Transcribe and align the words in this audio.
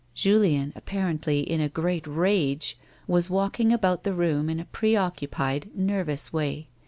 Julien, 0.15 0.73
apparently 0.75 1.41
in 1.41 1.61
a 1.61 1.69
great 1.69 2.07
rage, 2.07 2.75
was 3.05 3.29
walking 3.29 3.71
about 3.71 4.01
the 4.01 4.15
room 4.15 4.49
in 4.49 4.59
a 4.59 4.65
preoccupied, 4.65 5.69
nervous 5.77 6.33
way. 6.33 6.69